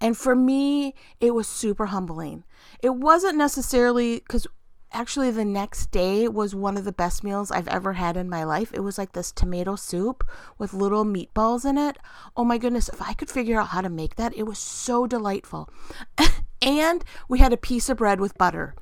And 0.00 0.16
for 0.16 0.34
me, 0.34 0.94
it 1.20 1.32
was 1.32 1.46
super 1.46 1.86
humbling. 1.86 2.42
It 2.82 2.96
wasn't 2.96 3.38
necessarily 3.38 4.16
because 4.16 4.48
actually 4.90 5.30
the 5.30 5.44
next 5.44 5.92
day 5.92 6.26
was 6.26 6.56
one 6.56 6.76
of 6.76 6.84
the 6.84 6.92
best 6.92 7.22
meals 7.22 7.52
I've 7.52 7.68
ever 7.68 7.92
had 7.92 8.16
in 8.16 8.28
my 8.28 8.42
life. 8.42 8.72
It 8.74 8.80
was 8.80 8.98
like 8.98 9.12
this 9.12 9.30
tomato 9.30 9.76
soup 9.76 10.28
with 10.58 10.74
little 10.74 11.04
meatballs 11.04 11.64
in 11.64 11.78
it. 11.78 11.98
Oh 12.36 12.44
my 12.44 12.58
goodness, 12.58 12.88
if 12.88 13.00
I 13.00 13.14
could 13.14 13.30
figure 13.30 13.60
out 13.60 13.68
how 13.68 13.80
to 13.80 13.88
make 13.88 14.16
that, 14.16 14.36
it 14.36 14.42
was 14.42 14.58
so 14.58 15.06
delightful. 15.06 15.70
and 16.60 17.04
we 17.28 17.38
had 17.38 17.52
a 17.52 17.56
piece 17.56 17.88
of 17.88 17.98
bread 17.98 18.18
with 18.18 18.36
butter. 18.36 18.74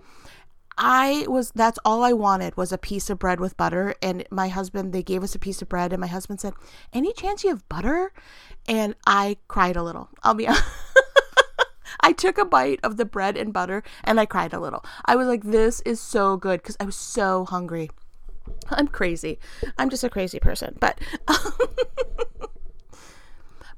I 0.83 1.27
was 1.29 1.53
that's 1.55 1.79
all 1.85 2.03
I 2.03 2.15
wanted 2.15 2.57
was 2.57 2.73
a 2.73 2.79
piece 2.79 3.11
of 3.11 3.19
bread 3.19 3.39
with 3.39 3.55
butter 3.59 3.95
and 4.01 4.27
my 4.31 4.49
husband 4.49 4.95
they 4.95 5.03
gave 5.03 5.23
us 5.23 5.35
a 5.35 5.39
piece 5.39 5.61
of 5.61 5.69
bread 5.69 5.93
and 5.93 6.01
my 6.01 6.07
husband 6.07 6.41
said, 6.41 6.55
"Any 6.93 7.13
chance 7.13 7.45
you 7.45 7.51
have 7.51 7.69
butter?" 7.69 8.13
And 8.67 8.95
I 9.07 9.37
cried 9.47 9.77
a 9.77 9.83
little. 9.83 10.09
I'll 10.23 10.33
be. 10.33 10.49
I 12.01 12.13
took 12.13 12.39
a 12.39 12.47
bite 12.47 12.81
of 12.83 12.97
the 12.97 13.05
bread 13.05 13.37
and 13.37 13.53
butter 13.53 13.83
and 14.05 14.19
I 14.19 14.25
cried 14.25 14.55
a 14.55 14.61
little. 14.61 14.83
I 15.05 15.17
was 15.17 15.27
like, 15.27 15.43
this 15.43 15.83
is 15.83 16.01
so 16.01 16.39
good 16.39 16.63
because 16.63 16.79
I 16.81 16.85
was 16.85 16.97
so 16.97 17.45
hungry. 17.45 17.91
I'm 18.71 18.89
crazy. 18.89 19.39
I'm 19.79 19.91
just 19.91 20.05
a 20.05 20.09
crazy 20.09 20.41
person. 20.41 20.77
But. 20.81 20.99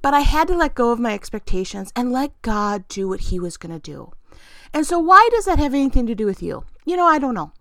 but 0.03 0.15
I 0.15 0.21
had 0.21 0.47
to 0.49 0.57
let 0.57 0.77
go 0.77 0.93
of 0.93 1.01
my 1.01 1.15
expectations 1.15 1.93
and 1.97 2.13
let 2.13 2.41
God 2.43 2.87
do 2.87 3.09
what 3.09 3.21
He 3.21 3.41
was 3.41 3.57
going 3.57 3.73
to 3.73 3.81
do. 3.81 4.13
And 4.73 4.87
so, 4.87 4.99
why 4.99 5.29
does 5.33 5.45
that 5.47 5.59
have 5.59 5.75
anything 5.75 6.07
to 6.07 6.15
do 6.15 6.27
with 6.27 6.43
you? 6.43 6.65
You 6.85 6.97
know, 6.97 7.07
I 7.07 7.19
don't 7.19 7.35
know. 7.35 7.53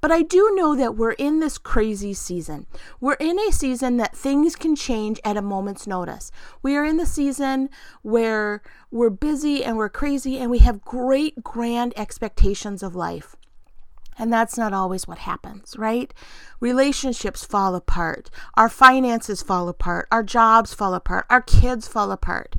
But 0.00 0.12
I 0.12 0.22
do 0.22 0.52
know 0.54 0.76
that 0.76 0.96
we're 0.96 1.12
in 1.12 1.40
this 1.40 1.58
crazy 1.58 2.14
season. 2.14 2.66
We're 3.00 3.14
in 3.14 3.38
a 3.38 3.52
season 3.52 3.96
that 3.96 4.16
things 4.16 4.54
can 4.54 4.76
change 4.76 5.18
at 5.24 5.36
a 5.36 5.42
moment's 5.42 5.86
notice. 5.86 6.30
We 6.62 6.76
are 6.76 6.84
in 6.84 6.96
the 6.96 7.06
season 7.06 7.70
where 8.02 8.62
we're 8.90 9.10
busy 9.10 9.64
and 9.64 9.76
we're 9.76 9.88
crazy 9.88 10.38
and 10.38 10.50
we 10.50 10.58
have 10.58 10.82
great, 10.84 11.42
grand 11.42 11.94
expectations 11.96 12.82
of 12.82 12.94
life. 12.94 13.36
And 14.18 14.32
that's 14.32 14.56
not 14.56 14.72
always 14.72 15.06
what 15.06 15.18
happens, 15.18 15.74
right? 15.76 16.12
Relationships 16.58 17.44
fall 17.44 17.74
apart. 17.74 18.30
Our 18.54 18.70
finances 18.70 19.42
fall 19.42 19.68
apart. 19.68 20.08
Our 20.10 20.22
jobs 20.22 20.72
fall 20.72 20.94
apart. 20.94 21.26
Our 21.28 21.42
kids 21.42 21.86
fall 21.86 22.10
apart. 22.10 22.56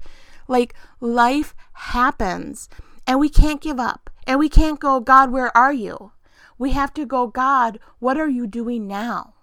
Like 0.47 0.75
life 0.99 1.55
happens 1.73 2.69
and 3.07 3.19
we 3.19 3.29
can't 3.29 3.61
give 3.61 3.79
up. 3.79 4.09
And 4.27 4.37
we 4.37 4.49
can't 4.49 4.79
go, 4.79 4.99
God, 4.99 5.31
where 5.31 5.55
are 5.57 5.73
you? 5.73 6.11
We 6.59 6.73
have 6.73 6.93
to 6.95 7.05
go, 7.05 7.27
God, 7.27 7.79
what 7.99 8.19
are 8.19 8.27
you 8.27 8.45
doing 8.45 8.85
now? 8.85 9.33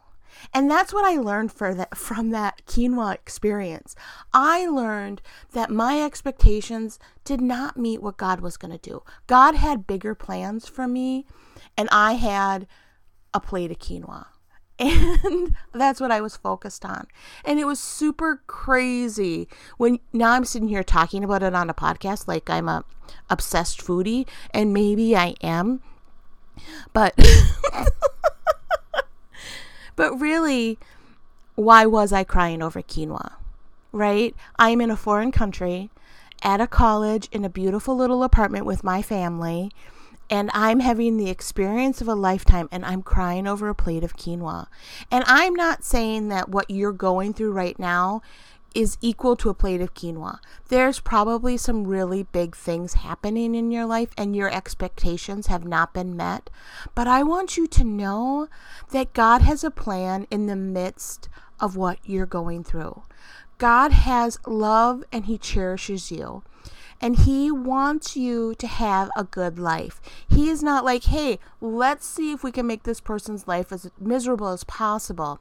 And 0.52 0.70
that's 0.70 0.92
what 0.92 1.04
I 1.04 1.16
learned 1.16 1.50
that, 1.52 1.96
from 1.96 2.30
that 2.30 2.62
quinoa 2.66 3.14
experience. 3.14 3.94
I 4.32 4.66
learned 4.66 5.22
that 5.52 5.70
my 5.70 6.02
expectations 6.02 6.98
did 7.24 7.40
not 7.40 7.76
meet 7.76 8.02
what 8.02 8.18
God 8.18 8.40
was 8.40 8.56
going 8.56 8.72
to 8.72 8.90
do. 8.90 9.02
God 9.26 9.54
had 9.54 9.86
bigger 9.86 10.14
plans 10.14 10.68
for 10.68 10.86
me, 10.86 11.24
and 11.78 11.88
I 11.90 12.14
had 12.14 12.66
a 13.32 13.40
plate 13.40 13.70
of 13.70 13.78
quinoa. 13.78 14.26
And 14.78 15.54
that's 15.72 16.00
what 16.00 16.10
I 16.10 16.20
was 16.20 16.36
focused 16.36 16.84
on. 16.84 17.06
And 17.44 17.58
it 17.58 17.64
was 17.64 17.78
super 17.78 18.42
crazy 18.46 19.48
when 19.76 20.00
now 20.12 20.32
I'm 20.32 20.44
sitting 20.44 20.68
here 20.68 20.82
talking 20.82 21.24
about 21.24 21.42
it 21.42 21.54
on 21.54 21.70
a 21.70 21.74
podcast 21.74 22.26
like 22.26 22.50
I'm 22.50 22.68
a 22.68 22.84
obsessed 23.30 23.80
foodie, 23.80 24.26
and 24.52 24.72
maybe 24.72 25.16
I 25.16 25.34
am 25.42 25.80
but 26.92 27.14
but 29.96 30.20
really 30.20 30.78
why 31.54 31.86
was 31.86 32.12
I 32.12 32.24
crying 32.24 32.62
over 32.62 32.82
quinoa? 32.82 33.34
Right? 33.92 34.34
I'm 34.58 34.80
in 34.80 34.90
a 34.90 34.96
foreign 34.96 35.30
country 35.30 35.90
at 36.42 36.60
a 36.60 36.66
college 36.66 37.28
in 37.30 37.44
a 37.44 37.48
beautiful 37.48 37.96
little 37.96 38.24
apartment 38.24 38.66
with 38.66 38.82
my 38.82 39.02
family 39.02 39.70
and 40.30 40.50
I'm 40.52 40.80
having 40.80 41.16
the 41.16 41.30
experience 41.30 42.00
of 42.00 42.08
a 42.08 42.14
lifetime 42.14 42.68
and 42.72 42.84
I'm 42.84 43.02
crying 43.02 43.46
over 43.46 43.68
a 43.68 43.74
plate 43.74 44.04
of 44.04 44.16
quinoa. 44.16 44.66
And 45.10 45.24
I'm 45.26 45.54
not 45.54 45.84
saying 45.84 46.28
that 46.28 46.48
what 46.48 46.70
you're 46.70 46.92
going 46.92 47.34
through 47.34 47.52
right 47.52 47.78
now 47.78 48.22
is 48.74 48.98
equal 49.00 49.36
to 49.36 49.48
a 49.48 49.54
plate 49.54 49.80
of 49.80 49.94
quinoa. 49.94 50.38
There's 50.68 50.98
probably 50.98 51.56
some 51.56 51.86
really 51.86 52.24
big 52.24 52.56
things 52.56 52.94
happening 52.94 53.54
in 53.54 53.70
your 53.70 53.86
life 53.86 54.10
and 54.18 54.34
your 54.34 54.50
expectations 54.52 55.46
have 55.46 55.64
not 55.64 55.94
been 55.94 56.16
met. 56.16 56.50
But 56.94 57.06
I 57.06 57.22
want 57.22 57.56
you 57.56 57.66
to 57.68 57.84
know 57.84 58.48
that 58.90 59.12
God 59.12 59.42
has 59.42 59.62
a 59.62 59.70
plan 59.70 60.26
in 60.30 60.46
the 60.46 60.56
midst 60.56 61.28
of 61.60 61.76
what 61.76 61.98
you're 62.04 62.26
going 62.26 62.64
through. 62.64 63.02
God 63.58 63.92
has 63.92 64.38
love 64.46 65.04
and 65.12 65.26
He 65.26 65.38
cherishes 65.38 66.10
you. 66.10 66.42
And 67.00 67.16
He 67.20 67.50
wants 67.50 68.16
you 68.16 68.54
to 68.56 68.66
have 68.66 69.10
a 69.16 69.24
good 69.24 69.58
life. 69.58 70.00
He 70.28 70.48
is 70.48 70.62
not 70.62 70.84
like, 70.84 71.04
hey, 71.04 71.38
let's 71.60 72.06
see 72.06 72.32
if 72.32 72.42
we 72.42 72.52
can 72.52 72.66
make 72.66 72.84
this 72.84 73.00
person's 73.00 73.48
life 73.48 73.72
as 73.72 73.90
miserable 73.98 74.48
as 74.48 74.64
possible 74.64 75.40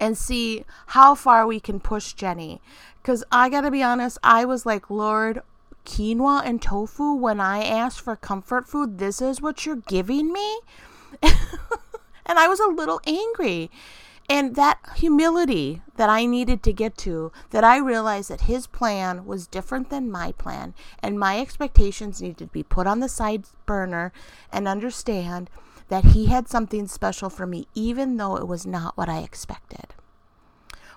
and 0.00 0.16
see 0.16 0.64
how 0.88 1.14
far 1.14 1.46
we 1.46 1.60
can 1.60 1.80
push 1.80 2.12
Jenny. 2.12 2.60
Because 3.02 3.24
I 3.30 3.48
got 3.48 3.62
to 3.62 3.70
be 3.70 3.82
honest, 3.82 4.18
I 4.22 4.44
was 4.44 4.66
like, 4.66 4.90
Lord, 4.90 5.42
quinoa 5.84 6.42
and 6.44 6.60
tofu, 6.60 7.14
when 7.14 7.40
I 7.40 7.64
asked 7.64 8.00
for 8.00 8.16
comfort 8.16 8.68
food, 8.68 8.98
this 8.98 9.22
is 9.22 9.40
what 9.40 9.64
you're 9.64 9.76
giving 9.76 10.32
me? 10.32 10.60
and 11.22 12.38
I 12.38 12.48
was 12.48 12.60
a 12.60 12.66
little 12.66 13.00
angry. 13.06 13.70
And 14.28 14.56
that 14.56 14.78
humility 14.96 15.80
that 15.96 16.10
I 16.10 16.26
needed 16.26 16.62
to 16.64 16.72
get 16.72 16.98
to, 16.98 17.32
that 17.50 17.64
I 17.64 17.78
realized 17.78 18.28
that 18.30 18.42
his 18.42 18.66
plan 18.66 19.24
was 19.24 19.46
different 19.46 19.88
than 19.88 20.10
my 20.10 20.32
plan, 20.32 20.74
and 21.02 21.18
my 21.18 21.40
expectations 21.40 22.20
needed 22.20 22.38
to 22.38 22.46
be 22.46 22.62
put 22.62 22.86
on 22.86 23.00
the 23.00 23.08
side 23.08 23.44
burner 23.64 24.12
and 24.52 24.68
understand 24.68 25.48
that 25.88 26.04
He 26.06 26.26
had 26.26 26.48
something 26.48 26.86
special 26.86 27.30
for 27.30 27.46
me, 27.46 27.66
even 27.74 28.16
though 28.16 28.36
it 28.36 28.46
was 28.46 28.66
not 28.66 28.96
what 28.96 29.08
I 29.08 29.20
expected. 29.20 29.94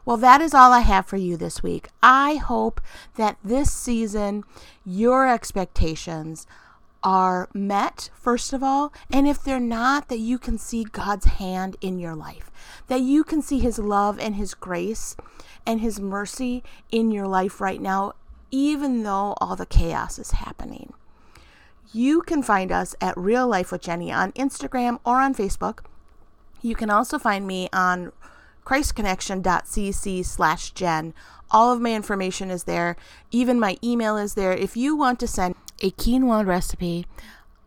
Well, 0.03 0.17
that 0.17 0.41
is 0.41 0.53
all 0.53 0.73
I 0.73 0.79
have 0.81 1.05
for 1.05 1.17
you 1.17 1.37
this 1.37 1.61
week. 1.61 1.89
I 2.01 2.35
hope 2.35 2.81
that 3.15 3.37
this 3.43 3.71
season 3.71 4.43
your 4.83 5.27
expectations 5.27 6.47
are 7.03 7.49
met, 7.53 8.09
first 8.13 8.53
of 8.53 8.63
all, 8.63 8.93
and 9.11 9.27
if 9.27 9.43
they're 9.43 9.59
not, 9.59 10.09
that 10.09 10.19
you 10.19 10.37
can 10.37 10.57
see 10.57 10.83
God's 10.83 11.25
hand 11.25 11.77
in 11.81 11.99
your 11.99 12.15
life, 12.15 12.51
that 12.87 13.01
you 13.01 13.23
can 13.23 13.41
see 13.41 13.59
His 13.59 13.79
love 13.79 14.19
and 14.19 14.35
His 14.35 14.53
grace 14.53 15.15
and 15.65 15.81
His 15.81 15.99
mercy 15.99 16.63
in 16.91 17.11
your 17.11 17.27
life 17.27 17.59
right 17.61 17.81
now, 17.81 18.13
even 18.51 19.03
though 19.03 19.35
all 19.41 19.55
the 19.55 19.65
chaos 19.65 20.19
is 20.19 20.31
happening. 20.31 20.93
You 21.93 22.21
can 22.21 22.41
find 22.41 22.71
us 22.71 22.95
at 23.01 23.17
Real 23.17 23.47
Life 23.47 23.71
with 23.71 23.81
Jenny 23.81 24.11
on 24.11 24.31
Instagram 24.33 24.99
or 25.05 25.19
on 25.19 25.35
Facebook. 25.35 25.79
You 26.61 26.75
can 26.75 26.89
also 26.89 27.19
find 27.19 27.45
me 27.45 27.67
on 27.73 28.13
christconnection.cc 28.65 30.25
slash 30.25 30.71
Jen. 30.71 31.13
All 31.49 31.73
of 31.73 31.81
my 31.81 31.93
information 31.93 32.49
is 32.49 32.63
there. 32.63 32.95
Even 33.31 33.59
my 33.59 33.77
email 33.83 34.15
is 34.15 34.35
there. 34.35 34.53
If 34.53 34.77
you 34.77 34.95
want 34.95 35.19
to 35.19 35.27
send 35.27 35.55
a 35.81 35.91
quinoa 35.91 36.45
recipe, 36.45 37.05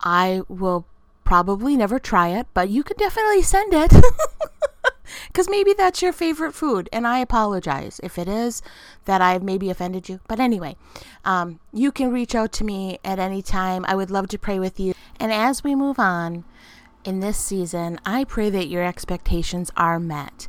I 0.01 0.41
will 0.47 0.85
probably 1.23 1.75
never 1.75 1.99
try 1.99 2.29
it, 2.29 2.47
but 2.53 2.69
you 2.69 2.83
could 2.83 2.97
definitely 2.97 3.41
send 3.41 3.73
it. 3.73 3.93
Because 5.27 5.49
maybe 5.49 5.73
that's 5.73 6.01
your 6.01 6.13
favorite 6.13 6.53
food, 6.53 6.89
and 6.91 7.05
I 7.05 7.19
apologize 7.19 7.99
if 8.03 8.17
it 8.17 8.27
is 8.27 8.61
that 9.05 9.21
I've 9.21 9.43
maybe 9.43 9.69
offended 9.69 10.09
you. 10.09 10.19
But 10.27 10.39
anyway, 10.39 10.77
um, 11.23 11.59
you 11.73 11.91
can 11.91 12.11
reach 12.11 12.35
out 12.35 12.51
to 12.53 12.63
me 12.63 12.99
at 13.03 13.19
any 13.19 13.41
time. 13.41 13.85
I 13.87 13.95
would 13.95 14.11
love 14.11 14.27
to 14.29 14.39
pray 14.39 14.59
with 14.59 14.79
you. 14.79 14.93
And 15.19 15.31
as 15.31 15.63
we 15.63 15.75
move 15.75 15.99
on 15.99 16.45
in 17.03 17.19
this 17.19 17.37
season, 17.37 17.99
I 18.05 18.23
pray 18.23 18.49
that 18.49 18.67
your 18.67 18.83
expectations 18.83 19.71
are 19.77 19.99
met. 19.99 20.47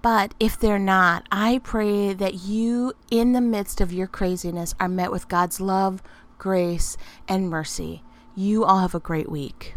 But 0.00 0.34
if 0.38 0.58
they're 0.58 0.78
not, 0.78 1.26
I 1.32 1.60
pray 1.64 2.12
that 2.12 2.34
you, 2.34 2.92
in 3.10 3.32
the 3.32 3.40
midst 3.40 3.80
of 3.80 3.92
your 3.92 4.06
craziness, 4.06 4.74
are 4.78 4.88
met 4.88 5.10
with 5.10 5.28
God's 5.28 5.60
love, 5.60 6.02
grace, 6.38 6.96
and 7.28 7.48
mercy. 7.48 8.02
You 8.34 8.64
all 8.64 8.80
have 8.80 8.94
a 8.94 9.00
great 9.00 9.30
week. 9.30 9.74